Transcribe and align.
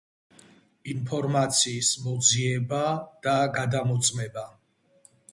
ინფორმაციის 0.91 1.89
მოძიება 2.05 2.79
და 3.27 3.35
გადამოწმება 3.59 4.47